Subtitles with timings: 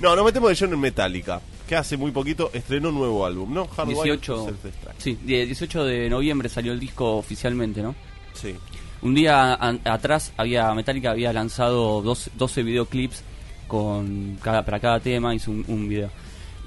[0.00, 3.52] No, nos metemos de lleno en Metallica, que hace muy poquito estrenó un nuevo álbum,
[3.52, 3.66] ¿no?
[3.66, 4.98] Hardwired 18, Self-Destruct.
[4.98, 7.94] sí, die- 18 de noviembre salió el disco oficialmente, ¿no?
[8.34, 8.54] Sí.
[9.02, 13.22] Un día an- atrás había Metallica había lanzado dos- 12 videoclips
[13.66, 16.10] con cada, para cada tema, hizo un, un video.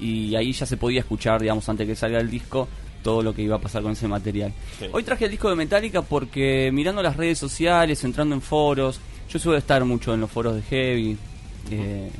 [0.00, 2.68] Y ahí ya se podía escuchar, digamos, antes que salga el disco,
[3.02, 4.52] todo lo que iba a pasar con ese material.
[4.78, 4.86] Sí.
[4.92, 9.38] Hoy traje el disco de Metallica porque mirando las redes sociales, entrando en foros, yo
[9.38, 11.16] suelo estar mucho en los foros de Heavy.
[11.70, 12.10] eh,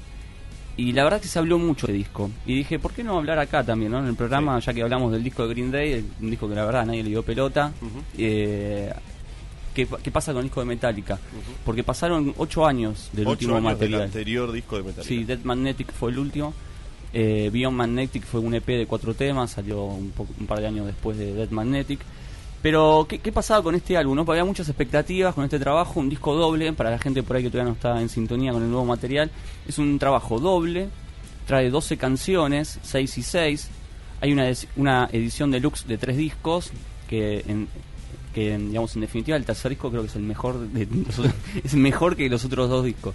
[0.76, 2.30] y la verdad que se habló mucho de disco.
[2.46, 3.98] Y dije, ¿por qué no hablar acá también, ¿no?
[3.98, 6.64] En el programa, ya que hablamos del disco de Green Day, un disco que la
[6.64, 7.72] verdad nadie le dio pelota.
[8.16, 8.92] Eh,
[9.74, 11.18] ¿qué, qué pasa con el disco de Metallica?
[11.64, 14.02] Porque pasaron ocho años del Ocho último años del material.
[14.02, 15.08] anterior disco de Metallica.
[15.08, 16.54] Sí, Dead Magnetic fue el último.
[17.14, 20.86] Eh, Beyond Magnetic fue un EP de cuatro temas, salió un, un par de años
[20.86, 22.00] después de Dead Magnetic.
[22.62, 24.14] Pero, ¿qué, pasaba con este álbum?
[24.16, 24.24] No?
[24.28, 27.50] Había muchas expectativas con este trabajo, un disco doble, para la gente por ahí que
[27.50, 29.30] todavía no está en sintonía con el nuevo material.
[29.66, 30.88] Es un trabajo doble,
[31.46, 33.70] trae 12 canciones, 6 y 6.
[34.20, 34.44] Hay una,
[34.76, 36.70] una edición deluxe de tres discos,
[37.08, 37.66] que en,
[38.32, 41.20] que digamos en definitiva el tercer disco creo que es el mejor de los
[41.64, 43.14] es mejor que los otros dos discos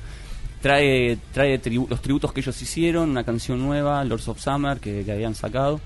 [0.61, 5.04] trae trae tribu- los tributos que ellos hicieron una canción nueva Lords of Summer que
[5.11, 5.80] habían sacado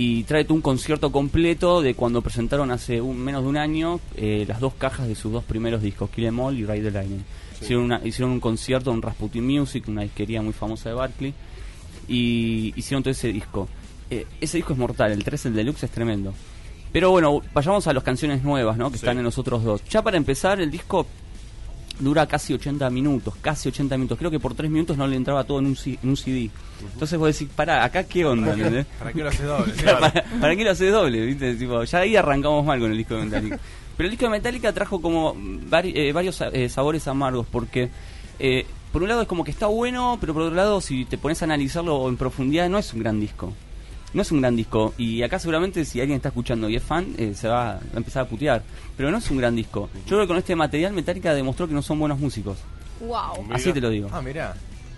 [0.00, 3.98] y trae todo un concierto completo de cuando presentaron hace un, menos de un año
[4.14, 6.90] eh, las dos cajas de sus dos primeros discos Kill Em All y Ride the
[6.92, 7.24] Lightning.
[7.60, 11.34] Hicieron, una- hicieron un concierto en Rasputin Music una disquería muy famosa de Berkeley
[12.06, 13.68] y hicieron todo ese disco.
[14.10, 16.32] Eh, ese disco es mortal el 3 el deluxe es tremendo.
[16.92, 18.90] Pero bueno vayamos a las canciones nuevas ¿no?
[18.90, 19.04] que Sí.
[19.04, 19.82] están en los otros dos.
[19.90, 21.06] Ya para empezar el disco
[21.98, 24.18] dura casi 80 minutos, casi 80 minutos.
[24.18, 26.50] Creo que por 3 minutos no le entraba todo en un, en un CD.
[26.92, 28.86] Entonces vos decís, pará, acá qué onda, ¿entendés?
[28.98, 29.72] ¿Para qué lo haces doble?
[29.84, 31.26] ¿Para, para qué lo haces doble?
[31.26, 31.54] ¿viste?
[31.56, 33.58] Tipo, ya ahí arrancamos mal con el disco de Metallica.
[33.96, 37.88] Pero el disco de Metallica trajo como vari- eh, varios eh, sabores amargos porque...
[38.38, 41.18] eh, por un lado es como que está bueno, pero por otro lado, si te
[41.18, 43.52] pones a analizarlo en profundidad, no es un gran disco.
[44.14, 44.94] No es un gran disco.
[44.96, 48.24] Y acá seguramente si alguien está escuchando y es fan, eh, se va a empezar
[48.24, 48.62] a putear.
[48.96, 49.90] Pero no es un gran disco.
[50.06, 52.58] Yo creo que con este material Metallica demostró que no son buenos músicos.
[53.00, 53.42] Wow.
[53.44, 53.56] Mira.
[53.56, 54.08] Así te lo digo.
[54.12, 54.54] Ah, mirá.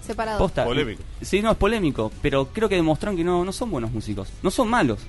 [0.06, 0.38] Separado.
[0.38, 0.64] Posta.
[0.64, 1.02] Polémico.
[1.20, 2.10] Sí, no, es polémico.
[2.22, 4.28] Pero creo que demostraron que no, no son buenos músicos.
[4.42, 5.00] No son malos,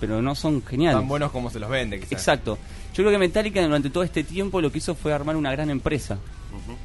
[0.00, 1.00] pero no son geniales.
[1.00, 2.12] Tan buenos como se los vende, quizás.
[2.12, 2.58] Exacto.
[2.94, 5.70] Yo creo que Metallica durante todo este tiempo lo que hizo fue armar una gran
[5.70, 6.18] empresa.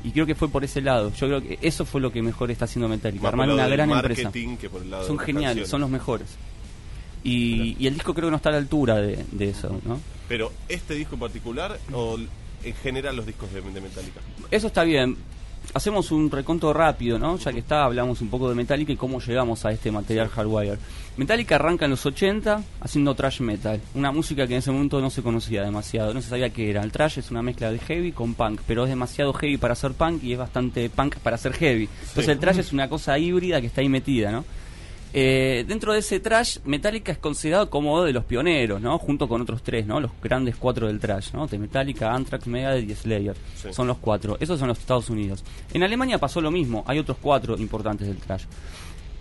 [0.03, 1.13] Y creo que fue por ese lado.
[1.13, 3.23] Yo creo que eso fue lo que mejor está haciendo Metallica.
[3.23, 4.23] Más armar una gran empresa.
[4.23, 5.69] marketing que por el lado Son geniales, canciones.
[5.69, 6.27] son los mejores.
[7.23, 9.99] Y, y el disco creo que no está a la altura de, de eso, ¿no?
[10.27, 12.17] Pero este disco en particular o
[12.63, 14.21] en general los discos de, de Metallica.
[14.49, 15.17] Eso está bien.
[15.75, 17.37] Hacemos un reconto rápido, ¿no?
[17.37, 20.79] Ya que está, hablamos un poco de Metallica y cómo llegamos a este material Hardwire.
[21.17, 25.09] Metallica arranca en los 80 haciendo thrash metal, una música que en ese momento no
[25.09, 26.81] se conocía demasiado, no se sabía qué era.
[26.81, 29.91] El thrash es una mezcla de heavy con punk, pero es demasiado heavy para ser
[29.91, 31.87] punk y es bastante punk para ser heavy.
[32.01, 34.43] Entonces el thrash es una cosa híbrida que está ahí metida, ¿no?
[35.13, 38.97] Eh, dentro de ese trash, Metallica es considerado como uno de los pioneros, ¿no?
[38.97, 39.99] Junto con otros tres, ¿no?
[39.99, 41.47] Los grandes cuatro del trash, ¿no?
[41.47, 43.35] De Metallica, Anthrax, Megadeth y Slayer.
[43.55, 43.73] Sí.
[43.73, 44.38] Son los cuatro.
[44.39, 45.44] Esos son los Estados Unidos.
[45.73, 46.83] En Alemania pasó lo mismo.
[46.88, 48.45] Hay otros cuatro importantes del trash.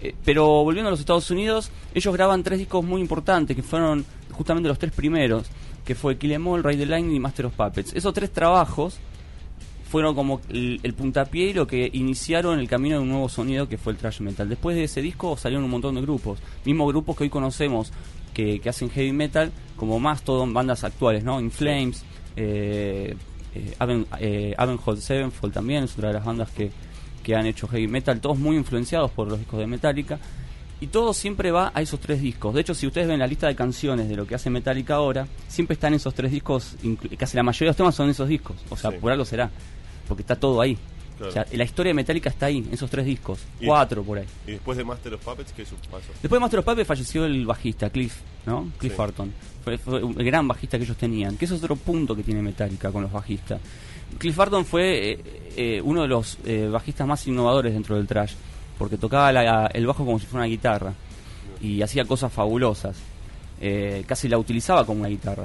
[0.02, 4.04] Eh, pero volviendo a los Estados Unidos, ellos graban tres discos muy importantes que fueron
[4.30, 5.48] justamente los tres primeros,
[5.84, 7.94] que fue Kill Em All, Ride the Lightning y Master of Puppets.
[7.94, 8.98] Esos tres trabajos
[9.90, 13.68] fueron como el, el puntapié y lo que iniciaron el camino de un nuevo sonido
[13.68, 14.48] que fue el thrash metal.
[14.48, 17.92] Después de ese disco salieron un montón de grupos, mismos grupos que hoy conocemos
[18.32, 21.40] que, que hacen heavy metal, como Mastodon, bandas actuales, ¿no?
[21.40, 22.04] In Flames,
[22.36, 23.16] eh,
[23.54, 26.70] eh, Aven, eh, Avenhold Sevenfold también es otra de las bandas que,
[27.24, 30.20] que han hecho heavy metal, todos muy influenciados por los discos de Metallica.
[30.82, 32.54] Y todo siempre va a esos tres discos.
[32.54, 35.26] De hecho, si ustedes ven la lista de canciones de lo que hace Metallica ahora,
[35.46, 36.76] siempre están esos tres discos,
[37.18, 38.56] casi la mayoría de los temas son esos discos.
[38.70, 38.96] O sea, Sí.
[38.98, 39.50] por algo será.
[40.10, 40.76] Porque está todo ahí.
[41.16, 41.30] Claro.
[41.30, 43.40] O sea, la historia de Metallica está ahí, en esos tres discos.
[43.64, 44.24] Cuatro por ahí.
[44.46, 46.06] Y después de Master of Puppets, ¿qué pasó?
[46.22, 48.16] Después de Master of Puppets falleció el bajista, Cliff,
[48.46, 48.70] ¿no?
[48.78, 48.98] Cliff Sí.
[48.98, 49.32] Barton.
[49.64, 51.36] Fue, fue el gran bajista que ellos tenían.
[51.36, 53.60] Que eso es otro punto que tiene Metallica con los bajistas.
[54.18, 55.18] Cliff Barton fue eh,
[55.56, 58.32] eh, uno de los eh, bajistas más innovadores dentro del trash.
[58.78, 60.94] Porque tocaba la- el bajo como si fuera una guitarra.
[61.60, 62.96] Y hacía cosas fabulosas.
[63.62, 65.44] Eh, casi la utilizaba como una guitarra.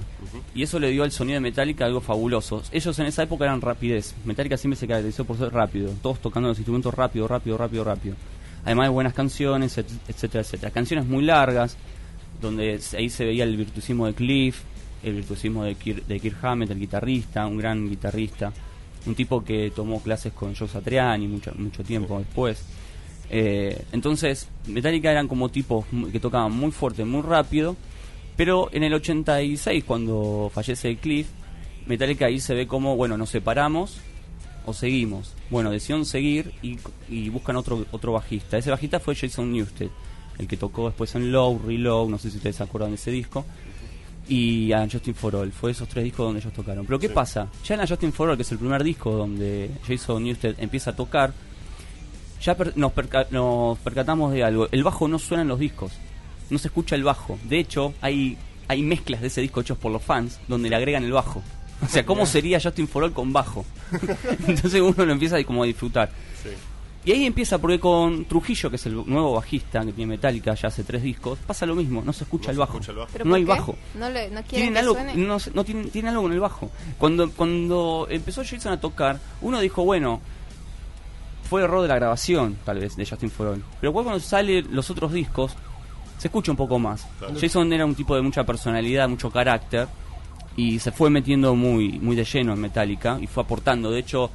[0.54, 2.64] Y eso le dio al sonido de Metallica algo fabuloso.
[2.72, 4.16] Ellos en esa época eran rapidez.
[4.24, 5.92] Metallica siempre se caracterizó por ser rápido.
[6.02, 8.16] Todos tocando los instrumentos rápido, rápido, rápido, rápido.
[8.64, 10.72] Además de buenas canciones, et- etcétera, etcétera.
[10.72, 11.76] Canciones muy largas,
[12.42, 14.62] donde se- ahí se veía el virtuosismo de Cliff,
[15.04, 18.54] el virtuosismo de, Kir, de Kirk Hammett, el guitarrista, un gran guitarrista.
[19.06, 22.64] Un tipo que tomó clases con Joe Satriani mucho, mucho tiempo después.
[23.30, 27.76] Eh, entonces, Metallica eran como tipos que tocaban muy fuerte, muy rápido.
[28.38, 31.28] Pero en el 86, cuando fallece Cliff,
[31.88, 33.98] Metallica ahí se ve como, bueno, nos separamos
[34.66, 35.34] o seguimos.
[35.50, 36.78] Bueno, decidieron seguir y,
[37.10, 38.58] y buscan otro otro bajista.
[38.58, 39.90] Ese bajista fue Jason Newsted,
[40.40, 43.12] el que tocó después en Low, Reload, no sé si ustedes se acuerdan de ese
[43.12, 43.46] disco.
[44.28, 46.86] Y a Justin for All, fue esos tres discos donde ellos tocaron.
[46.88, 47.14] Pero ¿qué Sí.
[47.14, 47.48] pasa?
[47.64, 50.90] Ya en la Justin for All, que es el primer disco donde Jason Newsted empieza
[50.92, 51.32] a tocar,
[52.42, 54.68] ya per- nos, perca- nos percatamos de algo.
[54.72, 55.92] El bajo no suena en los discos.
[56.50, 57.38] No se escucha el bajo.
[57.44, 58.38] De hecho, hay,
[58.68, 61.42] hay mezclas de ese disco hechos por los fans donde le agregan el bajo.
[61.84, 63.66] O sea, ¿cómo sería Justin for All con bajo?
[64.48, 66.10] Entonces uno lo empieza como a disfrutar.
[66.44, 66.50] Sí.
[67.04, 70.70] Y ahí empieza porque con Trujillo, que es el nuevo bajista que tiene Metallica ya
[70.70, 72.74] hace tres discos, pasa lo mismo, no se escucha No el se bajo.
[72.74, 73.10] escucha el bajo.
[73.14, 73.48] ¿Pero No hay qué?
[73.48, 73.76] bajo.
[73.94, 75.16] No, le, no quieren Tienen que algo, suene.
[75.16, 76.72] no, no tienen, tienen algo con el bajo.
[76.98, 80.20] Cuando, cuando empezó Jason a tocar, uno dijo, bueno,
[81.48, 83.64] fue error de la grabación, tal vez, de Justin For All.
[83.80, 85.52] Pero cuando salen los otros discos,
[86.18, 87.06] se escucha un poco más.
[87.20, 87.36] Claro.
[87.40, 89.88] Jason era un tipo de mucha personalidad, mucho carácter,
[90.58, 93.92] y se fue metiendo muy, muy de lleno en Metallica, y fue aportando.
[93.92, 94.30] De hecho,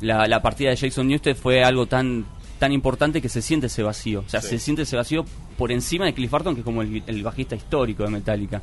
[0.00, 2.24] la, la partida de Jason Newsted fue algo tan
[2.58, 4.22] tan importante que se siente ese vacío.
[4.24, 4.50] O sea, Sí.
[4.50, 5.24] se siente ese vacío
[5.58, 8.62] por encima de Cliff Barton, que es como el, el bajista histórico de Metallica.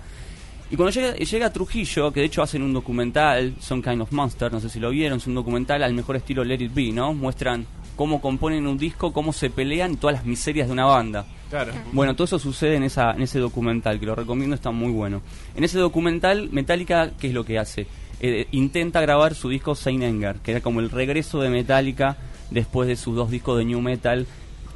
[0.71, 4.51] Y cuando llega, llega Trujillo, que de hecho hacen un documental, Some Kind of Monster,
[4.51, 7.13] no sé si lo vieron, es un documental al mejor estilo Let It Be, ¿no?
[7.13, 11.25] Muestran cómo componen un disco, cómo se pelean todas las miserias de una banda.
[11.49, 11.73] Claro.
[11.91, 15.21] Bueno, todo eso sucede en, esa, en ese documental, que lo recomiendo, está muy bueno.
[15.55, 17.87] En ese documental, Metallica, ¿qué es lo que hace?
[18.21, 22.15] Eh, intenta grabar su disco Saint Anger, que era como el regreso de Metallica
[22.51, 24.27] después de sus dos discos de New Metal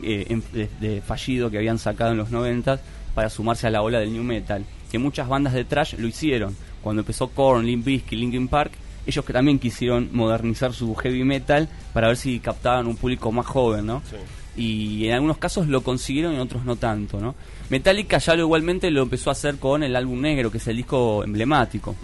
[0.01, 2.80] eh, en- de, de fallido que habían sacado en los 90
[3.13, 4.66] para sumarse a la ola del New Metal.
[4.94, 6.56] Que muchas bandas de trash lo hicieron.
[6.84, 8.74] Cuando empezó Korn, Limp Bizkit, Linkin Park,
[9.07, 13.45] ellos que también quisieron modernizar su heavy metal para ver si captaban un público más
[13.48, 14.01] joven, ¿no?
[14.10, 14.18] Sí.
[14.56, 17.34] y en algunos casos lo consiguieron y en otros no tanto, ¿no?
[17.69, 20.78] Metallica ya lo igualmente lo empezó a hacer con el álbum negro, que es el
[20.78, 21.96] disco emblemático,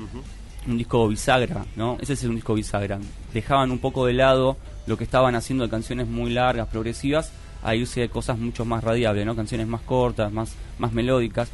[0.68, 1.98] un disco bisagra, ¿no?
[2.02, 2.98] Ese es un disco bisagra.
[3.34, 4.58] Dejaban un poco de lado
[4.88, 7.32] lo que estaban haciendo de canciones muy largas, progresivas,
[7.62, 9.36] a irse de cosas mucho más radiables, ¿no?
[9.36, 11.50] Canciones más cortas, más, más melódicas,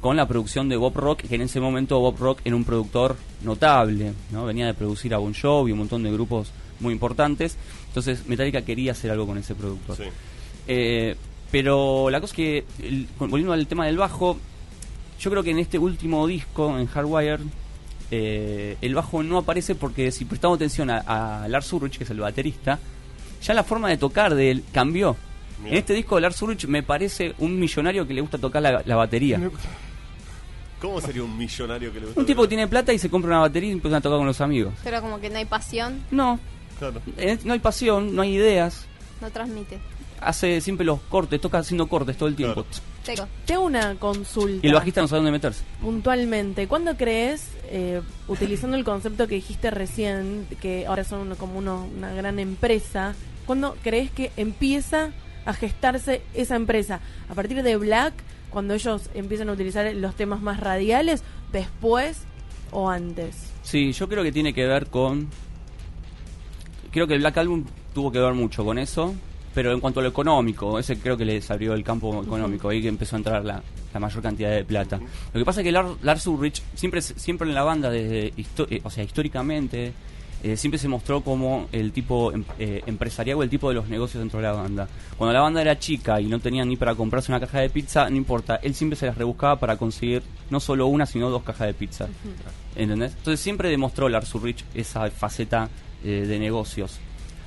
[0.00, 3.16] con la producción de Bob Rock, que en ese momento Bob Rock era un productor
[3.42, 4.44] notable, ¿no?
[4.44, 7.56] Venía de producir a Bon Jovi y un montón de grupos muy importantes,
[7.88, 9.96] entonces Metallica quería hacer algo con ese productor.
[9.96, 10.04] Sí.
[10.68, 11.16] Eh,
[11.50, 14.38] pero la cosa es que, el- volviendo al tema del bajo,
[15.18, 17.40] yo creo que en este último disco, en Hardwire,
[18.10, 20.98] eh, el bajo no aparece porque si prestamos atención a,
[21.42, 22.78] a Lars Ulrich, que es el baterista,
[23.42, 25.16] ya la forma de tocar de él cambió.
[25.64, 28.94] En este disco Lars Ulrich me parece un millonario que le gusta tocar la, la
[28.96, 29.38] batería.
[30.80, 32.20] ¿Cómo sería un millonario que le gusta?
[32.20, 34.26] Un tipo que tiene plata y se compra una batería y empieza a tocar con
[34.26, 34.72] los amigos.
[34.84, 36.38] Pero como que no hay pasión, No,
[36.78, 37.00] Claro.
[37.16, 38.86] eh, no hay pasión, no hay ideas.
[39.20, 39.78] no transmite.
[40.20, 42.64] Hace siempre los cortes, toca haciendo cortes todo el tiempo.
[42.64, 42.78] Claro.
[43.04, 43.28] Seco.
[43.46, 44.64] Te hago una consulta.
[44.66, 45.62] Y el bajista no sabe dónde meterse.
[45.80, 51.58] Puntualmente, ¿cuándo crees, eh, utilizando el concepto que dijiste recién, que ahora son uno- como
[51.58, 53.14] uno- una gran empresa,
[53.46, 55.10] ¿cuándo crees que empieza
[55.46, 57.00] a gestarse esa empresa?
[57.28, 58.14] ¿A partir de Black,
[58.50, 61.22] cuando ellos empiezan a utilizar los temas más radiales,
[61.52, 62.22] después
[62.70, 63.52] o antes?
[63.62, 65.28] Sí, yo creo que tiene que ver con.
[66.90, 69.14] Creo que el Black Album tuvo que ver mucho con eso,
[69.54, 72.80] pero en cuanto a lo económico, ese creo que les abrió el campo económico, ahí
[72.80, 73.62] que empezó a entrar la,
[73.92, 74.98] la mayor cantidad de plata.
[75.32, 78.80] Lo que pasa es que Lars, Lars Ulrich siempre, siempre en la banda, desde eh,
[78.82, 79.92] o sea, históricamente,
[80.42, 83.88] eh, siempre se mostró como el tipo em- eh, empresarial o el tipo de los
[83.88, 84.88] negocios dentro de la banda.
[85.16, 88.08] Cuando la banda era chica y no tenían ni para comprarse una caja de pizza,
[88.08, 91.66] no importa, él siempre se las rebuscaba para conseguir no solo una, sino dos cajas
[91.66, 92.06] de pizza.
[92.76, 93.12] ¿Entendés?
[93.16, 95.68] Entonces siempre demostró Lars Ulrich esa faceta
[96.04, 96.98] eh, de negocios.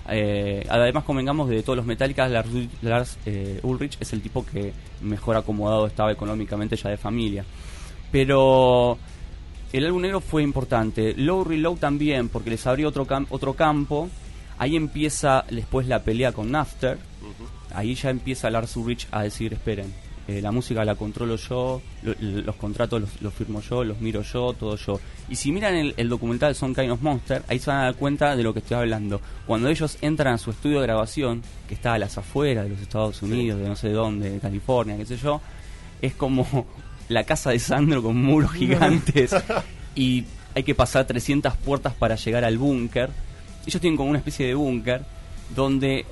[0.10, 2.50] Eh, además, convengamos de todos los Metallica, Lars,
[2.82, 7.46] Lars, eh, Ulrich es el tipo que mejor acomodado estaba económicamente ya de familia.
[8.12, 8.98] Pero
[9.74, 11.14] el álbum negro fue importante.
[11.16, 14.10] Low Reload también, porque les abrió otro, cam- otro campo.
[14.58, 16.98] Ahí empieza después la pelea con Nafter.
[17.74, 19.94] Ahí ya empieza Lars Ulrich a decir, esperen,
[20.28, 24.22] eh, la música la controlo yo, lo- los contratos los, los firmo yo, los miro
[24.22, 25.00] yo, todo yo.
[25.30, 27.96] Y si miran el, el documental Son Kind of Monster, ahí se van a dar
[27.96, 29.22] cuenta de lo que estoy hablando.
[29.48, 32.82] Cuando ellos entran a su estudio de grabación, que está a las afueras de los
[32.82, 35.40] Estados Unidos, de no sé dónde, de California, qué sé yo,
[36.02, 36.66] es como
[37.12, 39.36] la casa de Sandro con muros gigantes
[39.96, 40.26] y
[40.56, 43.10] hay que pasar 300 puertas para llegar al búnker.
[43.66, 45.02] Ellos tienen como una especie de búnker
[45.56, 46.06] donde...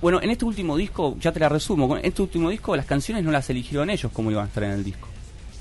[0.00, 3.22] bueno, en este último disco, ya te la resumo, con este último disco las canciones
[3.24, 5.08] no las eligieron ellos como iban a estar en el disco.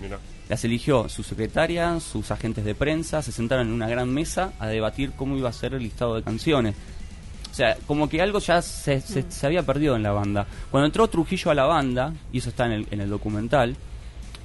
[0.02, 0.18] Mira.
[0.50, 4.68] Las eligió su secretaria, sus agentes de prensa, se sentaron en una gran mesa a
[4.68, 6.76] debatir cómo iba a ser el listado de canciones.
[7.52, 10.48] O sea, como que algo ya se, se- se había perdido en la banda.
[10.72, 13.76] Cuando entró Trujillo a la banda, y eso está en el, en el documental,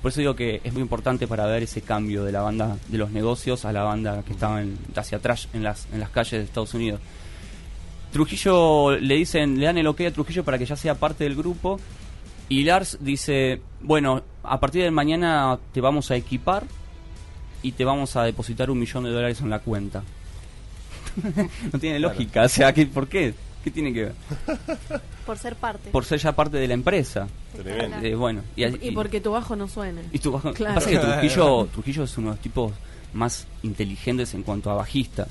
[0.04, 2.99] por eso digo que es muy importante para ver ese cambio de la banda de
[2.99, 6.32] los negocios a la banda que estaba en- hacia atrás en las, en las calles
[6.32, 7.00] de Estados Unidos.
[8.12, 11.34] Trujillo le dicen, le dan el ok a Trujillo para que ya sea parte del
[11.34, 11.80] grupo.
[12.50, 16.64] Y Lars dice, bueno, a partir de mañana te vamos a equipar
[17.62, 20.02] y te vamos a depositar un millón de dólares en la cuenta.
[21.73, 23.32] no tiene lógica, o sea, ¿qué, ¿por qué?
[23.64, 24.14] ¿Qué tiene que ver?
[25.26, 25.90] Por ser parte.
[25.90, 27.26] Por ser ya parte de la empresa.
[27.56, 27.97] Tremendo.
[28.06, 30.02] Eh, bueno, y, Y porque tu bajo no suene.
[30.12, 30.75] y tu bajo- Claro.
[30.75, 32.73] Pasa que Trujillo, Trujillo es uno de los tipos
[33.14, 35.26] más inteligentes en cuanto a bajista.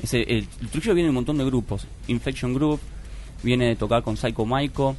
[0.00, 1.86] Ese, el, el Trujillo viene de un montón de grupos.
[2.06, 2.78] Infection Group,
[3.42, 4.94] viene de tocar con Psycho Maiko,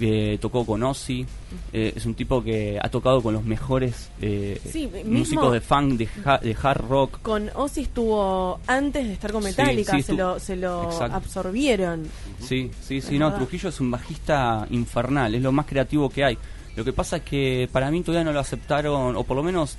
[0.00, 1.24] eh, tocó con Ozzy.
[1.72, 5.92] eh, es un tipo que ha tocado con los mejores eh, Sí, músicos de funk,
[5.94, 7.20] de, ha- de hard rock.
[7.22, 11.16] Con Ozzy estuvo antes de estar con Metallica, sí, se, lo, se lo Exacto.
[11.16, 12.04] absorbieron.
[12.40, 13.32] Sí, sí, sí, no.
[13.34, 16.38] Trujillo es un bajista infernal, es lo más creativo que hay.
[16.74, 19.76] Lo que pasa es que para mí todavía no lo aceptaron, o por lo menos,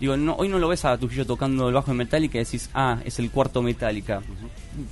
[0.00, 2.70] digo, no, hoy no lo ves a Trujillo tocando el bajo de Metallica y decís,
[2.74, 4.22] ah, es el cuarto Metallica.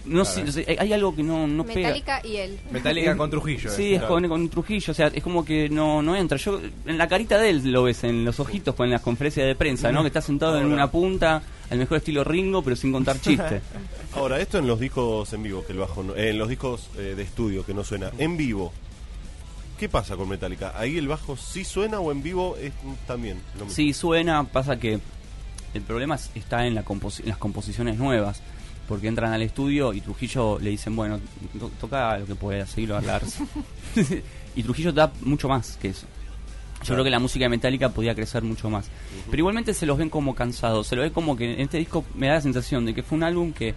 [0.05, 1.89] No sé, o sea, hay- hay algo que no, no pega.
[1.89, 2.59] Metallica y él.
[2.73, 3.71] Metallica con Trujillo.
[3.71, 4.07] Sí, es eh.
[4.07, 6.37] con, con Trujillo, o sea, es como que no, no entra.
[6.39, 9.55] Yo en la carita de él lo ves, en los ojitos, con las conferencias de
[9.55, 10.03] prensa, ¿no?
[10.03, 13.63] Que está sentado en una punta, al mejor estilo Ringo, pero sin contar chistes.
[14.15, 16.89] Ahora, esto en los discos en vivo, que el bajo, no- eh, en los discos
[16.99, 18.73] eh, de estudio que no suena, en vivo,
[19.79, 20.73] ¿qué pasa con Metallica?
[20.77, 22.73] ¿Ahí el bajo sí suena o en vivo es
[23.07, 23.71] también lo mismo?
[23.75, 24.99] Sí, suena, pasa que
[25.75, 28.41] el problema es- está en, la en las composiciones nuevas,
[28.89, 31.19] porque entran al estudio y Trujillo le dicen, bueno,
[31.59, 33.39] to- toca lo que puedas, seguirlo a Lars.
[34.57, 36.07] y Trujillo da mucho más que eso.
[36.07, 36.95] Yo Claro.
[36.97, 38.89] creo que la música de Metallica podía crecer mucho más.
[39.31, 42.05] Pero igualmente se los ven como cansados, se lo ve como que en este disco
[42.15, 43.75] me da la sensación de que fue un álbum que,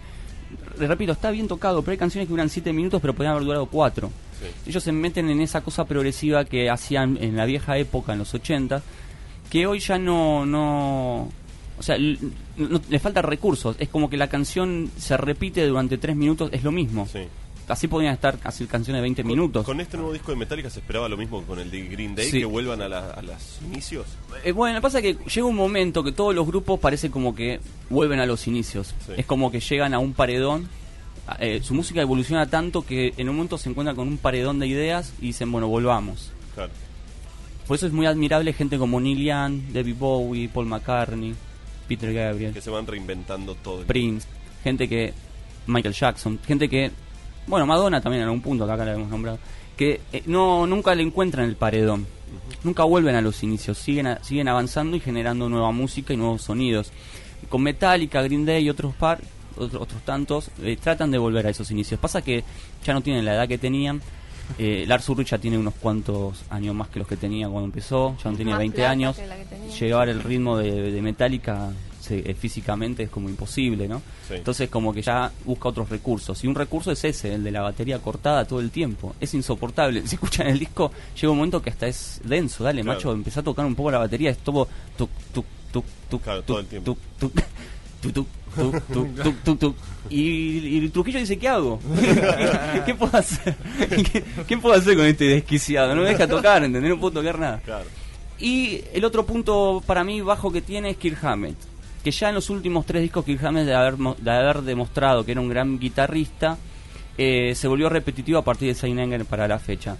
[0.78, 3.44] re- repito, está bien tocado, pero hay canciones que duran 7 minutos, pero podrían haber
[3.46, 4.70] durado 4 Sí.
[4.70, 8.32] ellos se meten en esa cosa progresiva que hacían en la vieja época, en los
[8.32, 8.82] 80,
[9.50, 11.28] que hoy ya no, no
[11.78, 12.18] o sea, l-
[12.56, 16.62] no- le faltan recursos, es como que la canción se repite durante tres minutos, es
[16.62, 17.06] lo mismo.
[17.10, 17.20] Sí.
[17.70, 19.64] Así podrían estar casi canciones de 20 minutos.
[19.64, 22.14] Con este nuevo disco de Metallica se esperaba lo mismo que con el de Green
[22.14, 22.38] Day, Sí.
[22.40, 24.06] que vuelvan a, la- a los inicios.
[24.44, 27.10] Eh, bueno, lo que pasa es que llega un momento que todos los grupos parece
[27.10, 28.94] como que vuelven a los inicios.
[29.06, 29.12] Sí.
[29.16, 30.68] Es como que llegan a un paredón.
[31.38, 34.66] eh, su música evoluciona tanto que en un momento se encuentran con un paredón de
[34.66, 36.32] ideas y dicen, bueno, volvamos.
[36.56, 36.72] Claro.
[37.68, 41.34] Por eso es muy admirable gente como Neil Young, David Bowie, Paul McCartney,
[41.86, 43.84] Peter Gabriel, Que se van reinventando todo.
[43.84, 44.26] Prince,
[44.64, 45.12] gente que.
[45.66, 46.90] Michael Jackson, gente que.
[47.46, 49.38] Bueno, Madonna también en algún punto, acá la hemos nombrado.
[49.76, 52.06] Que eh, no nunca le encuentran el paredón.
[52.62, 56.42] Nunca vuelven a los inicios, siguen, a- siguen avanzando y generando nueva música y nuevos
[56.42, 56.92] sonidos.
[57.48, 59.20] Con Metallica, Green Day y otros par,
[59.56, 61.98] otro- otros tantos, eh, tratan de volver a esos inicios.
[61.98, 62.44] Pasa que
[62.84, 64.00] ya no tienen la edad que tenían.
[64.58, 68.16] Eh, Lars Ulrich ya tiene unos cuantos años más que los que tenía cuando empezó,
[68.22, 69.16] ya no tiene Más 20 plata años.
[69.16, 69.74] tenía.
[69.78, 71.70] Llevar el ritmo de, de Metallica
[72.00, 74.02] se, físicamente es como imposible, ¿no?
[74.30, 76.42] Entonces como que ya busca otros recursos.
[76.42, 79.14] Y un recurso es ese, el de la batería cortada todo el tiempo.
[79.20, 80.06] Es insoportable.
[80.06, 82.64] Si escuchan el disco, llega un momento que hasta es denso.
[82.64, 84.30] Dale, macho, empezá a tocar un poco la batería.
[84.30, 84.66] Es todo...
[84.96, 86.96] Tuc, tuc, tuc, tuc, claro, tuc, todo el tiempo.
[87.20, 87.32] Tuc,
[89.58, 89.76] tuc,
[90.08, 91.78] y, el Trujillo dice, ¿qué hago?
[92.86, 93.54] ¿Qué puedo hacer?
[94.46, 95.94] ¿Qué, puedo hacer con este desquiciado?
[95.94, 96.90] No me deja tocar, ¿entendés?
[96.90, 97.60] No puedo tocar nada.
[98.38, 101.56] Y el otro punto para mí bajo que tiene es Kirk Hammett.
[102.02, 105.32] Que ya en los últimos tres discos Kirk Hammett de haber, de haber demostrado que
[105.32, 106.56] era un gran guitarrista,
[107.18, 109.96] eh, se volvió repetitivo a partir de Saint Anger para la fecha.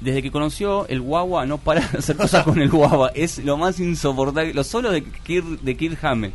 [0.00, 3.12] Desde que conoció el guagua, no para de hacer cosas con el guagua.
[3.14, 4.52] Es lo más insoportable.
[4.52, 6.34] Los solos de Kirk, de Kirk Hammett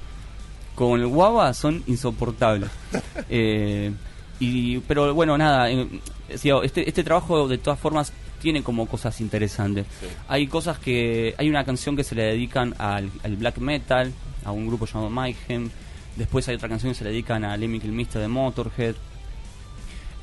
[0.74, 2.70] con el guagua son insoportables.
[3.30, 3.92] Eh,
[4.40, 5.70] y, pero bueno, nada.
[5.70, 5.88] eh,
[6.30, 9.86] este, este trabajo de todas formas tiene como cosas interesantes.
[10.00, 10.08] Sí.
[10.28, 11.36] Hay cosas que.
[11.38, 14.14] Hay una canción que se le dedican al, al black metal,
[14.48, 15.70] a un grupo llamado Mayhem.
[16.16, 18.96] Después hay otra canción que se dedican a Lemmy Kilmister de Motorhead.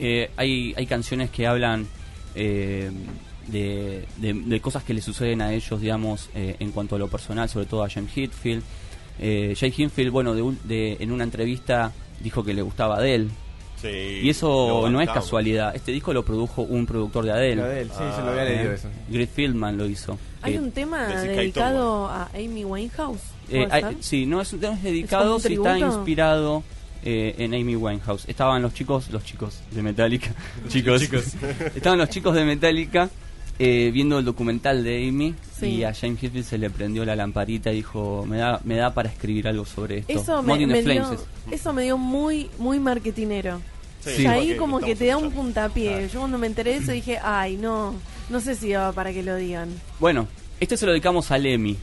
[0.01, 1.87] Eh, hay, hay canciones que hablan
[2.35, 2.91] eh,
[3.47, 7.49] de, de- cosas que le suceden a ellos, digamos, eh, en cuanto a lo personal,
[7.49, 8.63] sobre todo a James Hetfield.
[9.21, 10.35] Jay Hinfield, bueno,
[10.69, 13.29] en una entrevista dijo que le gustaba Adele.
[13.81, 15.75] Sí, Y eso no es casualidad.
[15.77, 17.63] Este disco lo produjo un productor de Adele.
[17.63, 18.89] De él, sí, se lo había Ah, leído Eh, eso.
[19.11, 20.19] Greg Fieldman lo hizo.
[20.41, 23.21] Hay Eh, un tema dedicado a Amy Winehouse.
[23.51, 23.69] eh,
[24.01, 26.63] sí, no es, no es dedicado, un sí está inspirado
[27.05, 28.25] eh, en Amy Winehouse.
[28.29, 30.31] Estaban los chicos, los chicos de Metallica,
[30.69, 31.03] chicos,
[31.75, 33.11] estaban los chicos de Metallica
[33.59, 35.67] eh, viendo el documental de Amy Sí.
[35.67, 38.93] y a James Hetfield se le prendió la lamparita y dijo, me da, me da
[38.93, 40.13] para escribir algo sobre esto.
[40.13, 43.61] Eso me, me dio, es- eso me dio muy muy marketinero.
[44.05, 44.23] Sí, Sí.
[44.23, 46.09] Y ahí como que te da un puntapié.
[46.13, 47.95] Yo cuando me enteré de eso dije, ay, no,
[48.29, 49.71] no sé si daba para que lo digan.
[50.01, 50.27] Bueno,
[50.61, 51.79] este se lo dedicamos a Lemmy.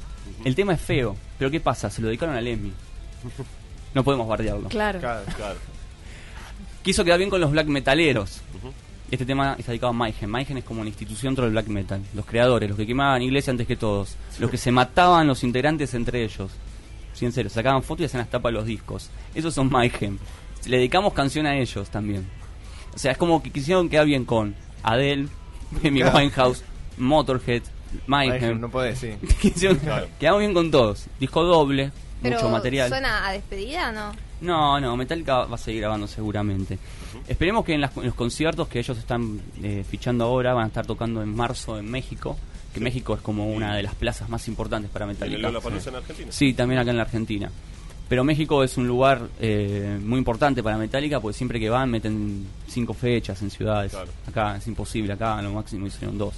[0.46, 1.90] El tema es feo, pero ¿qué pasa?
[1.90, 2.72] Se lo dedicaron a Lemmy.
[3.96, 4.68] No podemos bardearlo.
[4.70, 5.00] Claro.
[5.00, 5.24] Claro.
[5.36, 5.60] Claro.
[6.84, 8.42] quiso quedar bien con los black metaleros.
[9.12, 10.30] Este tema está dedicado a Mayhem.
[10.30, 12.01] Mayhem es como una institución dentro del black metal.
[12.15, 14.15] Los creadores, los que quemaban iglesia antes que todos.
[14.39, 16.50] Los que se mataban los integrantes entre ellos.
[17.13, 19.10] Sí, en serio, sacaban fotos y hacían las tapas de los discos.
[19.36, 20.18] Esos son Mayhem.
[20.65, 22.25] Le dedicamos canción a ellos también.
[22.96, 25.27] O sea, es como que quisieron quedar bien con Adele,
[25.86, 26.63] Amy Winehouse,
[26.98, 27.63] Motorhead,
[28.08, 28.62] Mayhem.
[28.62, 29.10] No podés, sí.
[29.41, 30.08] Quisieron- Claro.
[30.20, 31.08] Quedamos bien con todos.
[31.20, 31.91] Disco doble,
[32.22, 32.88] Pero mucho material.
[32.88, 34.13] ¿Suena a despedida no?
[34.39, 36.80] No, no, Metallica va a seguir grabando seguramente.
[37.27, 40.68] Esperemos que en, las- en los conciertos que ellos están eh, fichando ahora van a
[40.68, 42.38] estar tocando en marzo en México,
[42.74, 45.41] que México es como una de las plazas más importantes para ¿En el Metallica.
[45.48, 46.32] Lollapalooza en Argentina?
[46.32, 47.51] Sí, también acá en la Argentina.
[48.08, 52.46] Pero México es un lugar eh, muy importante para Metallica porque siempre que van meten
[52.68, 53.91] cinco fechas en ciudades.
[53.94, 54.12] Claro.
[54.27, 56.34] Acá es imposible, acá a lo máximo hicieron dos.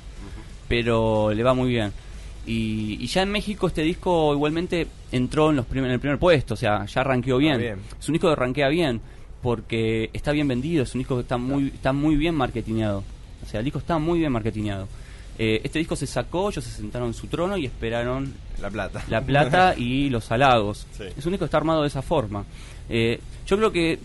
[0.68, 1.92] Pero le va muy bien.
[2.46, 6.54] Y, y ya en México este disco igualmente entró en, los en el primer puesto,
[6.56, 7.58] o sea, ya ranqueó bien.
[7.58, 7.80] bien.
[8.00, 9.00] Es un disco que ranquea bien
[9.44, 13.04] porque está bien vendido, es un disco que está muy, está muy bien marketineado.
[13.44, 14.88] O sea, el disco está muy bien marketineado.
[15.38, 19.04] Eh, este disco se sacó, ellos se sentaron en su trono y esperaron La plata.
[19.10, 20.88] la plata y los halagos.
[20.98, 21.04] Sí.
[21.18, 22.46] Es un disco que está armado de esa forma.
[22.90, 24.00] Eh, yo creo que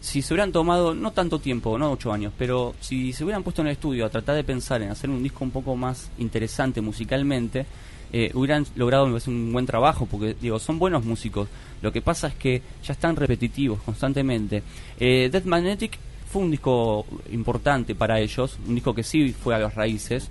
[0.00, 3.62] si se hubieran tomado, no tanto tiempo, no ocho años, pero si se hubieran puesto
[3.62, 6.80] en el estudio a tratar de pensar en hacer un disco un poco más interesante
[6.80, 7.66] musicalmente,
[8.12, 11.48] eh, hubieran logrado un buen trabajo, porque digo, son buenos músicos.
[11.82, 14.62] Lo que pasa es que ya están repetitivos constantemente.
[14.98, 15.98] Eh, Death Magnetic
[16.30, 20.30] fue un disco importante para ellos, un disco que sí fue a las raíces,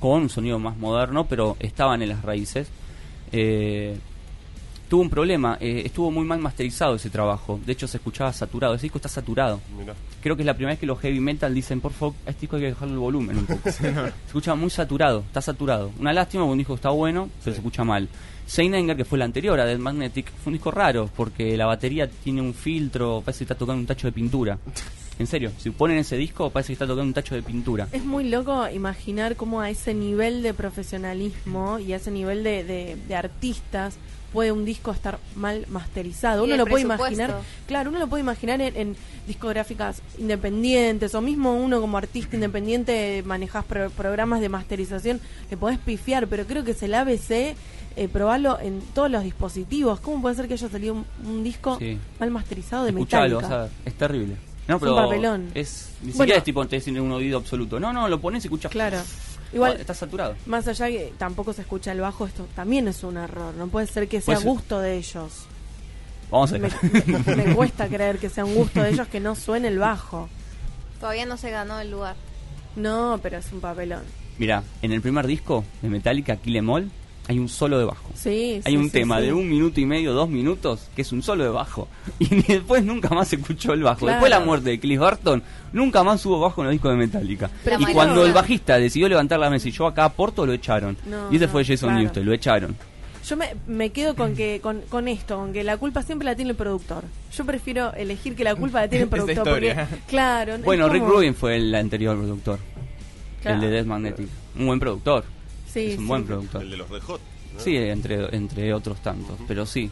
[0.00, 2.68] con un sonido más moderno, pero estaban en las raíces.
[3.32, 3.96] Eh,
[4.88, 8.74] tuvo un problema, eh, estuvo muy mal masterizado ese trabajo, de hecho se escuchaba saturado,
[8.74, 9.60] ese disco está saturado.
[9.78, 9.94] Mirá.
[10.22, 12.42] Creo que es la primera vez que los heavy metal dicen, por favor, a este
[12.42, 13.70] disco hay que dejarle el volumen un poco.
[13.70, 13.88] se
[14.26, 15.90] escucha muy saturado, está saturado.
[15.98, 18.08] Una lástima porque un disco está bueno, pero se escucha mal.
[18.46, 22.08] Seininger, que fue la anterior a Dead Magnetic, fue un disco raro, porque la batería
[22.08, 24.58] tiene un filtro, parece que está tocando un tacho de pintura.
[25.18, 27.88] En serio, si ponen ese disco, parece que está tocando un tacho de pintura.
[27.90, 32.62] Es muy loco imaginar cómo a ese nivel de profesionalismo y a ese nivel de,
[32.62, 33.96] de- de artistas
[34.32, 36.44] puede un disco estar mal masterizado.
[36.44, 41.20] Y Uno lo puede imaginar, claro, uno lo puede imaginar en, en discográficas independientes o
[41.20, 46.64] mismo uno como artista independiente manejas pro- programas de masterización, le podés pifiar, pero creo
[46.64, 47.30] que es el ABC,
[47.96, 50.00] eh, probarlo en todos los dispositivos.
[50.00, 51.98] ¿Cómo puede ser que haya salido un, un disco Sí.
[52.20, 53.48] mal masterizado de Escuchalo, Metallica?
[53.48, 54.36] vas a ver, es terrible.
[54.68, 55.50] No, Es un pero papelón.
[55.54, 56.18] Es, ni Bueno.
[56.24, 57.80] siquiera es tipo, te tiene un oído absoluto.
[57.80, 58.70] No, no, lo pones y escuchas.
[58.70, 58.98] Claro.
[59.52, 60.34] Igual, Oh, está saturado.
[60.46, 63.54] Más allá que tampoco se escucha el bajo, esto también es un error.
[63.54, 64.48] No puede ser que sea Puede ser.
[64.48, 65.46] gusto de ellos.
[66.30, 67.36] Vamos a Me, ver.
[67.36, 70.28] me cuesta creer que sea un gusto de ellos que no suene el bajo.
[71.00, 72.16] Todavía no se ganó el lugar.
[72.76, 74.02] No, pero es un papelón.
[74.38, 76.90] Mira, en el primer disco de Metallica, Kill Em All,
[77.28, 78.10] hay un solo de bajo.
[78.14, 79.26] Sí, Hay sí, un sí, tema sí.
[79.26, 81.86] de un minuto y medio, dos minutos, que es un solo de bajo.
[82.18, 84.00] Y ni después nunca más se escuchó el bajo.
[84.00, 84.14] Claro.
[84.14, 86.96] Después de la muerte de Cliff Burton, nunca más hubo bajo en los discos de
[86.96, 87.50] Metallica.
[87.64, 90.96] Pero y cuando el bajista decidió levantar la mesa y yo acá aporto, lo echaron.
[91.06, 92.02] No, y ese no, fue Jason claro.
[92.02, 92.76] Newsted, lo echaron.
[93.28, 96.34] Yo me, me quedo con que con, con esto, con que la culpa siempre la
[96.34, 97.04] tiene el productor.
[97.36, 99.46] Yo prefiero elegir que la culpa la tiene el Esa productor.
[99.62, 99.86] historia.
[99.86, 100.56] Porque, claro.
[100.64, 102.58] Bueno, Rick Rubin fue el anterior productor,
[103.42, 103.56] Claro.
[103.56, 104.28] el de Death Magnetic.
[104.58, 105.24] Un buen productor.
[105.72, 106.08] Sí, es un sí.
[106.08, 106.62] buen productor.
[106.62, 107.20] El de los Red Hot.
[107.54, 107.60] ¿no?
[107.60, 109.90] Sí, entre, entre otros tantos, pero sí.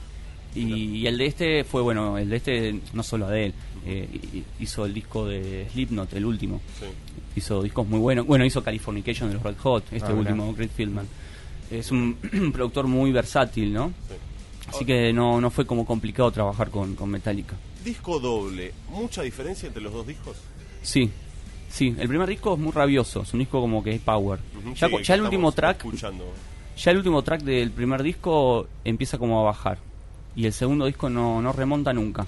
[0.55, 0.63] Y,
[0.99, 4.45] y el de este fue, bueno, el de este no solo de él, eh, hi-
[4.61, 6.61] hizo el disco de Slipknot, el último.
[6.81, 6.87] Sí.
[7.37, 8.27] Hizo discos muy buenos.
[8.27, 11.07] Bueno, hizo Californication de los Red Hot, este Ah, último, Great Fieldman.
[11.71, 12.15] Es un
[12.53, 13.89] productor muy versátil, ¿no?
[14.09, 14.15] Sí.
[14.69, 17.55] Así que no, no fue como complicado trabajar con, con Metallica.
[17.85, 18.73] Disco doble.
[18.91, 20.37] ¿Mucha diferencia entre los dos discos?
[20.83, 21.11] Sí,
[21.77, 24.41] sí, el primer disco es muy rabioso, es un disco como que es power.
[24.75, 26.25] Ya, sí, ya el último track Escuchando.
[26.77, 29.79] Ya el último track del primer disco empieza como a bajar.
[30.35, 32.27] Y el segundo disco no, no remonta nunca.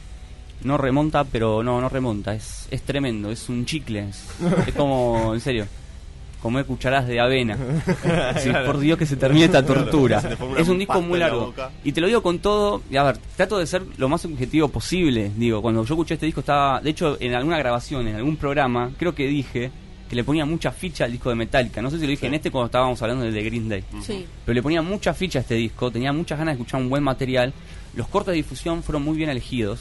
[0.64, 2.34] No remonta, pero no, no remonta.
[2.34, 4.08] Es, es tremendo, es un chicle.
[4.08, 4.24] Es,
[4.66, 5.66] es como, en serio,
[6.40, 7.56] comer cucharadas de avena.
[8.42, 10.22] Sí, por Dios que se termine esta tortura.
[10.56, 11.52] Es un disco muy la largo.
[11.84, 12.82] Y te lo digo con todo.
[12.90, 15.30] Y a ver, trato de ser lo más objetivo posible.
[15.36, 16.80] Digo, cuando yo escuché este disco estaba.
[16.80, 19.70] De hecho, en alguna grabación, en algún programa, creo que dije
[20.08, 21.82] que le ponía mucha ficha al disco de Metallica.
[21.82, 24.24] No sé si lo dije en este cuando estábamos hablando del de Green Day Sí.
[24.44, 27.02] pero le ponía mucha ficha a este disco, tenía muchas ganas de escuchar un buen
[27.02, 27.52] material.
[27.94, 29.80] Los cortes de difusión fueron muy bien elegidos.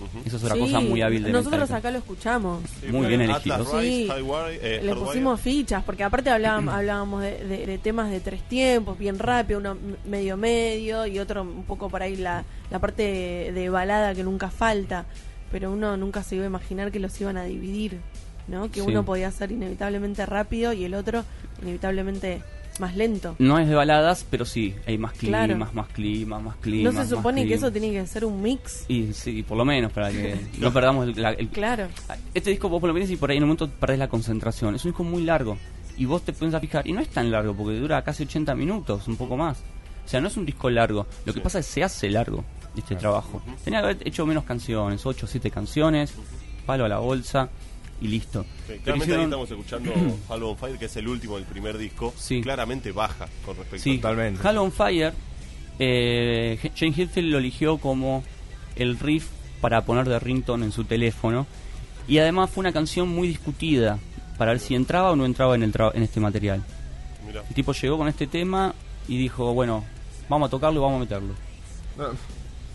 [0.00, 0.18] Ujú.
[0.26, 2.62] Eso es Sí, cosa muy hábil de Nosotros acá lo escuchamos.
[2.80, 3.68] Sí, Muy bien elegidos.
[3.80, 4.08] Sí.
[4.10, 8.98] Eh, Le pusimos fichas, porque aparte hablábamos, hablábamos de, de- de temas de tres tiempos,
[8.98, 13.52] bien rápido, uno medio medio y otro un poco por ahí la, la parte de,
[13.52, 15.04] de balada que nunca falta,
[15.52, 18.00] pero uno nunca se iba a imaginar que los iban a dividir,
[18.48, 18.70] ¿no?
[18.70, 18.86] Que Sí.
[18.88, 21.24] uno podía ser inevitablemente rápido y el otro
[21.62, 22.42] inevitablemente
[22.80, 23.36] más lento.
[23.38, 25.58] No es de baladas, pero sí, hay más climas, Claro.
[25.74, 26.84] más climas, más climas.
[26.84, 28.84] ¿No se más supone que eso tiene que ser un mix?
[28.88, 31.86] Y sí, por lo menos, para que no perdamos el, la- el- Claro.
[32.34, 34.74] Este disco vos por lo menos y por ahí en un momento perdés la concentración.
[34.74, 35.56] Es un disco muy largo.
[35.96, 38.54] Y vos te pones a fijar, y no es tan largo, porque dura casi 80
[38.54, 39.58] minutos, un poco más.
[40.04, 41.06] O sea, no es un disco largo.
[41.26, 42.42] Lo que pasa es que se hace largo
[42.76, 43.42] este trabajo.
[43.64, 46.14] Tenía que haber hecho menos canciones, 8 o 7 canciones,
[46.64, 47.50] palo a la bolsa
[48.00, 48.44] y listo.
[48.66, 49.92] Sí, claramente ahí estamos escuchando
[50.28, 52.12] Halo on Fire, que es el último del primer disco.
[52.16, 52.40] Sí.
[52.40, 54.46] Claramente baja con respecto Sí, a Totalmente.
[54.48, 55.12] Halo on Fire,
[55.78, 58.22] eh, Jane Hitfield lo eligió como
[58.76, 59.28] el riff
[59.60, 61.46] para poner de ringtone en su teléfono.
[62.08, 63.98] Y además fue una canción muy discutida
[64.38, 66.62] para ver si entraba o no entraba en, el tra- en este material.
[67.26, 67.42] Mirá.
[67.48, 68.74] El tipo llegó con este tema
[69.06, 69.84] y dijo, bueno,
[70.28, 71.34] vamos a tocarlo y vamos a meterlo.
[71.98, 72.04] No,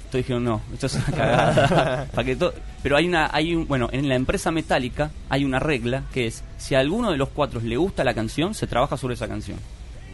[0.05, 2.07] Entonces dijeron, no, esto es una cagada.
[2.13, 5.59] Pa' que to- Pero hay una, hay un, bueno, en la empresa metálica hay una
[5.59, 8.95] regla que es, si a alguno de los cuatro le gusta la canción, se trabaja
[8.97, 9.57] sobre esa canción.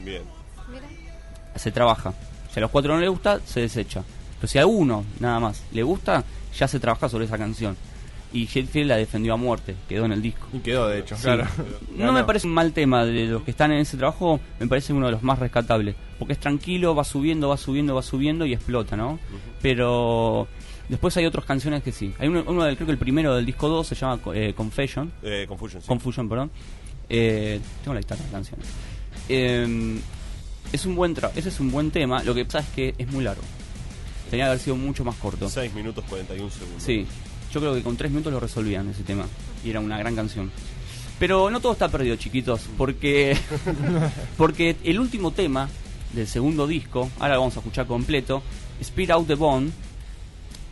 [0.03, 0.23] Bien.
[0.71, 0.87] Mira.
[1.55, 2.13] se trabaja.
[2.53, 4.03] Si a los cuatro no le gusta, se desecha.
[4.39, 6.23] Pero si a uno nada más le gusta,
[6.57, 7.77] ya se trabaja sobre esa canción.
[8.33, 10.47] Y Hetfield la defendió a muerte, quedó en el disco.
[10.53, 11.23] y quedó, de hecho, Sí.
[11.23, 11.45] claro.
[11.97, 14.93] No me parece un mal tema de los que están en ese trabajo, me parece
[14.93, 15.95] uno de los más rescatables.
[16.17, 19.19] Porque es tranquilo, va subiendo, va subiendo, va subiendo y explota, ¿no?
[19.61, 20.47] Pero
[20.87, 22.13] después hay otras canciones que sí.
[22.19, 25.11] Hay uno, uno del, creo que el primero del disco 2 se llama eh, Confession.
[25.23, 25.87] Eh, Confusion, sí.
[25.87, 26.51] Confusion, perdón.
[27.09, 28.67] Eh, tengo la lista de canciones.
[29.27, 29.99] Eh,
[30.71, 32.23] es un buen tra ese es un buen tema.
[32.23, 33.41] Lo que pasa es que es muy largo.
[34.29, 35.49] Tenía que haber sido mucho más corto.
[35.49, 36.81] 6 minutos 41 segundos.
[36.83, 37.05] Sí,
[37.53, 39.25] yo creo que con tres minutos lo resolvían ese tema.
[39.63, 40.51] Y era una gran canción.
[41.19, 43.37] Pero no todo está perdido, chiquitos, porque
[44.37, 45.69] porque el último tema
[46.13, 48.41] del segundo disco, ahora lo vamos a escuchar completo,
[48.81, 49.71] Speed Out the Bone,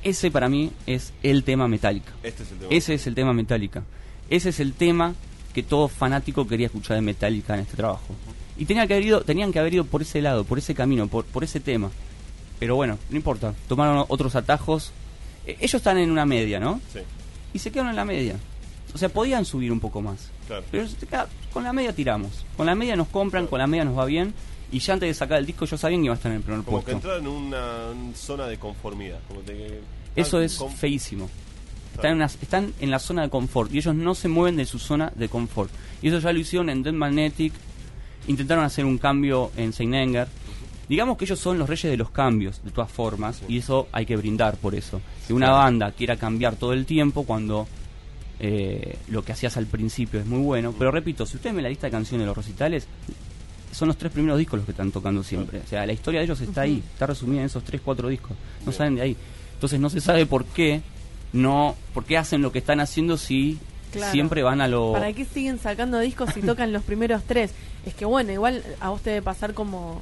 [0.04, 2.14] ese para mí es el tema Metallica.
[2.24, 2.70] Este es el tema.
[2.72, 3.84] Ese es el tema Metallica.
[4.30, 5.14] Ese es el tema
[5.54, 8.16] que todo fanático quería escuchar de Metallica en este trabajo.
[8.58, 11.08] Y tenía que haber ido, tenían que haber ido por ese lado, por ese camino,
[11.08, 11.92] por, por ese tema.
[12.60, 13.54] Pero bueno, no importa.
[13.68, 14.92] Tomaron otros atajos.
[15.60, 16.82] Ellos están en una media, ¿no?
[16.94, 17.00] Sí,
[17.54, 18.36] Y se quedaron en la media.
[18.94, 20.30] O sea, podían subir un poco más.
[20.48, 20.64] claro.
[20.72, 20.86] Pero
[21.54, 22.46] con la media tiramos.
[22.58, 24.34] Con la media nos compran, con la media nos va bien.
[24.72, 26.44] Y ya antes de sacar el disco, yo sabía que iba a estar en el
[26.44, 26.98] primer Como que puesto.
[26.98, 29.20] entrar en una zona de conformidad.
[29.28, 29.80] Como que-
[30.16, 31.30] Eso es con- feísimo.
[31.96, 34.66] Están en, una- están en la zona de confort y ellos no se mueven de
[34.66, 35.72] su zona de confort.
[36.04, 37.52] Y eso ya lo hicieron en Dead Magnetic.
[38.28, 40.28] Intentaron hacer un cambio en Saint Anger.
[40.90, 44.06] Digamos que ellos son los reyes de los cambios, de todas formas, y eso hay
[44.08, 45.00] que brindar por eso.
[45.28, 47.68] Que una banda quiera cambiar todo el tiempo cuando
[48.40, 50.74] eh, lo que hacías al principio es muy bueno.
[50.78, 52.88] Pero repito, si ustedes ven la lista de canciones de los recitales,
[53.72, 55.60] son los tres primeros discos los que están tocando siempre.
[55.64, 58.32] O sea, la historia de ellos está ahí, está resumida en esos tres, cuatro discos.
[58.62, 58.74] No Bien.
[58.74, 59.18] salen de ahí.
[59.54, 60.82] Entonces no se sabe por qué
[61.34, 63.60] no, por qué hacen lo que están haciendo si
[63.92, 64.12] Claro.
[64.12, 67.52] siempre van a lo ¿Para qué siguen sacando discos si tocan los primeros tres?
[67.86, 70.00] Es que bueno, igual a vos te debe pasar como,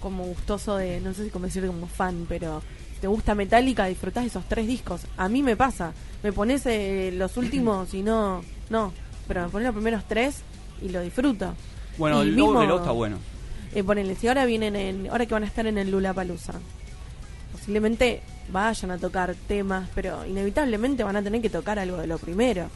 [0.00, 2.62] como gustoso de, no sé si como decir como fan, pero
[2.94, 5.02] si te gusta Metallica, disfrutás esos tres discos.
[5.16, 8.92] A mí me pasa, me pones eh, los últimos y no, no,
[9.28, 10.42] pero me pones los primeros tres
[10.82, 11.54] y lo disfruto.
[11.98, 13.18] Bueno, Y el mismo- reloj está bueno.
[13.74, 16.54] Eh, ponele, si ahora vienen en, ahora que van a estar en el Lula Palusa,
[17.52, 22.18] posiblemente vayan a tocar temas, pero inevitablemente van a tener que tocar algo de lo
[22.18, 22.68] primero.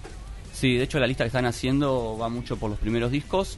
[0.53, 3.57] Sí, de hecho la lista que están haciendo va mucho por los primeros discos.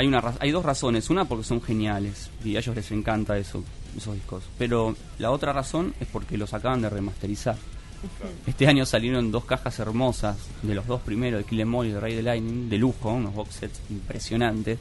[0.00, 3.62] Hay una hay dos razones, una porque son geniales y a ellos les encanta eso,
[3.94, 4.44] esos discos.
[4.56, 7.56] Pero la otra razón es porque los acaban de remasterizar.
[8.46, 11.90] Este año salieron dos cajas hermosas de los dos primeros, de Kill Em All y
[11.90, 14.78] de Ray the Lightning, de lujo, unos box sets impresionantes,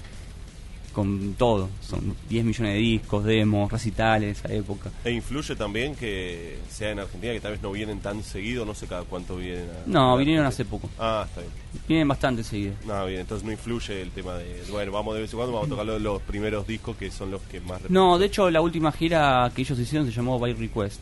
[0.90, 1.70] con todo.
[1.82, 4.90] Son 10 millones de discos, demos, recitales, esa época.
[5.04, 8.74] E influye también que sea en Argentina, que tal vez no vienen tan seguido, no
[8.74, 9.70] sé cada cuánto vienen.
[9.70, 10.90] a- No, a- vinieron hace poco.
[11.00, 11.52] Ah, está bien.
[11.88, 12.74] Vienen bastante seguido.
[12.86, 15.68] No, bien, entonces no influye el tema de, bueno, vamos de vez en cuando, vamos
[15.68, 17.80] a tocar los, los primeros discos que son los que más...
[17.90, 21.00] No, de hecho la última gira que ellos hicieron se llamó By Request,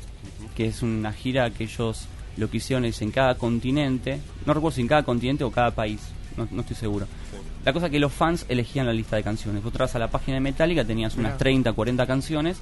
[0.56, 4.76] que es una gira que ellos lo que hicieron es en cada continente, no recuerdo
[4.76, 6.00] si en cada continente o cada país,
[6.38, 7.06] no, no estoy seguro.
[7.06, 7.38] Sí.
[7.66, 9.62] La cosa es que los fans elegían la lista de canciones.
[9.64, 11.38] Vos a la página de Metallica, tenías unas Mirá.
[11.38, 12.58] 30, 40 canciones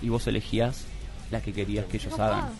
[0.00, 0.84] y vos elegías
[1.30, 2.50] las que querías que ellos hagan.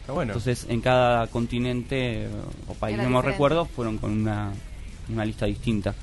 [0.00, 0.32] Está bueno.
[0.32, 2.28] Entonces en cada continente eh,
[2.68, 3.32] o país, Era no me diferente.
[3.32, 4.52] recuerdo, fueron con una,
[5.08, 5.94] una lista distinta.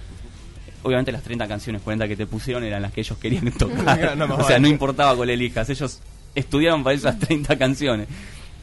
[0.83, 4.17] Obviamente las 30 canciones, 40 que te pusieron eran las que ellos querían tocar.
[4.17, 5.99] No, o sea, no importaba cuál elijas, ellos
[6.33, 8.07] estudiaron para esas 30 canciones.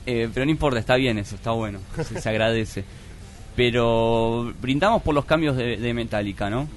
[0.05, 2.85] Eh, pero no importa, está bien eso, está bueno, se, se agradece.
[3.59, 6.69] Pero brindamos por los cambios de, de Metallica, ¿no?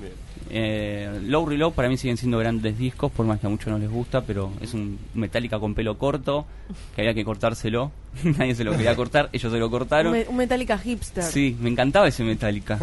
[0.49, 3.77] Eh, Low Reload para mí siguen siendo grandes discos, por más que a muchos no
[3.77, 6.47] les gusta, pero es un Metallica con pelo corto,
[6.95, 7.91] que había que cortárselo.
[8.23, 10.11] Nadie se lo quería cortar, ellos se lo Un, cortaron.
[10.11, 11.23] me- un Metallica hipster.
[11.23, 12.79] Sí, me encantaba ese Metallica.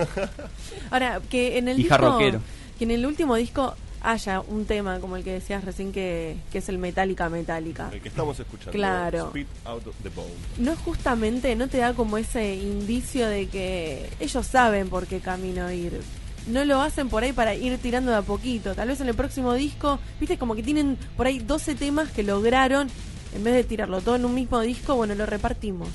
[0.92, 2.40] Ahora, que en el Hija disco, rockero.
[2.78, 6.58] que en el último disco haya un tema como el que decías recién que, que
[6.58, 7.90] es el Metallica Metallica.
[7.92, 8.72] El que estamos escuchando.
[8.72, 9.28] Claro.
[9.30, 10.28] Spit out the bone.
[10.58, 15.70] No justamente, no te da como ese indicio de que ellos saben por qué camino
[15.70, 16.00] ir.
[16.46, 18.74] No lo hacen por ahí para ir tirando de a poquito.
[18.74, 22.22] Tal vez en el próximo disco, viste, como que tienen por ahí 12 temas que
[22.22, 22.88] lograron,
[23.34, 25.88] en vez de tirarlo todo en un mismo disco, bueno, lo repartimos.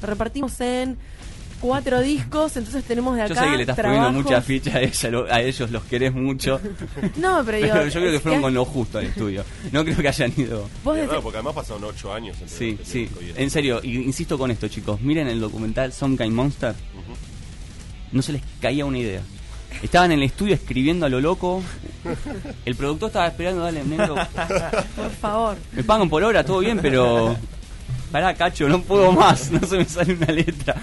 [0.00, 0.96] Lo repartimos en
[1.60, 3.34] cuatro discos, entonces tenemos de acá.
[3.34, 5.82] Yo sé que le estás trabajos- poniendo mucha ficha a, ella, lo- a ellos, los
[5.84, 6.60] querés mucho.
[7.16, 9.44] No, pero digo, Pero yo creo que fueron con lo justo al estudio.
[9.72, 10.68] No creo que hayan ido.
[10.84, 13.08] vos decís- raro, porque además pasaron 8 años entre Sí, este sí.
[13.36, 15.00] En serio, y insisto con esto, chicos.
[15.00, 16.74] Miren el documental Some Kind Monster.
[18.12, 19.20] No se les caía una idea.
[19.82, 21.62] Estaban en el estudio escribiendo a lo loco.
[22.64, 24.14] El productor estaba esperando, dale, negro.
[24.96, 25.56] por favor.
[25.72, 27.36] Me pagan por hora, todo bien, pero.
[28.10, 29.50] Pará, cacho, no puedo más.
[29.50, 30.74] No se me sale una letra.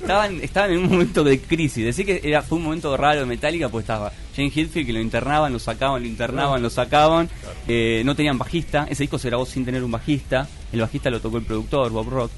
[0.00, 1.84] Estaban, estaban en un momento de crisis.
[1.84, 5.00] Decía que era, fue un momento raro de Metallica, pues estaba Jane Hitfield que lo
[5.00, 7.28] internaban, lo sacaban, lo internaban, lo sacaban.
[7.68, 8.86] Eh, no tenían bajista.
[8.88, 10.48] Ese disco se grabó sin tener un bajista.
[10.72, 12.30] El bajista lo tocó el productor, Bob Rock.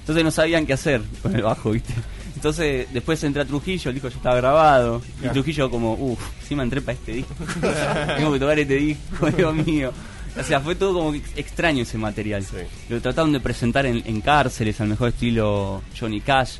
[0.00, 1.92] Entonces no sabían qué hacer con el bajo, ¿viste?
[2.34, 5.02] Entonces después entra Trujillo, el disco ya estaba grabado.
[5.22, 7.34] Y Trujillo como, uff, encima entré para este disco.
[8.16, 9.92] Tengo que tocar este disco, Dios mío.
[10.38, 12.44] O sea, fue todo como extraño ese material.
[12.44, 12.56] Sí.
[12.88, 16.58] Lo trataron de presentar en, en cárceles, al mejor estilo Johnny Cash.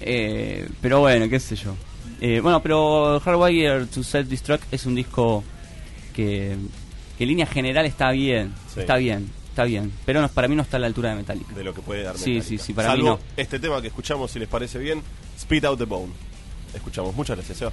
[0.00, 1.74] Eh, pero bueno, qué sé yo.
[2.20, 5.42] Eh, bueno, pero Hardwire to Self-Destruct es un disco
[6.14, 6.56] que,
[7.16, 8.52] que en línea general está bien.
[8.74, 8.80] Sí.
[8.80, 9.92] Está bien, está bien.
[10.04, 11.54] Pero no, para mí no está a la altura de Metallica.
[11.54, 12.44] de lo que puede dar Sí, Metallica.
[12.48, 13.18] sí, sí, para Salvo mí no.
[13.36, 15.02] este tema que escuchamos, si les parece bien,
[15.38, 16.12] Spit Out the Bone.
[16.74, 17.14] Escuchamos.
[17.14, 17.72] Muchas gracias, Seba.